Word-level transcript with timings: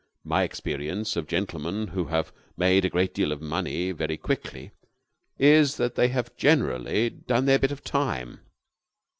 My 0.23 0.41
experience 0.41 1.15
of 1.15 1.27
gentlemen 1.27 1.89
who 1.89 2.05
have 2.05 2.33
made 2.57 2.85
a 2.85 2.89
great 2.89 3.13
deal 3.13 3.31
of 3.31 3.39
money 3.39 3.91
very 3.91 4.17
quickly 4.17 4.71
is 5.37 5.77
that 5.77 5.93
they 5.93 6.07
have 6.07 6.35
generally 6.35 7.11
done 7.11 7.45
their 7.45 7.59
bit 7.59 7.71
of 7.71 7.83
time. 7.83 8.39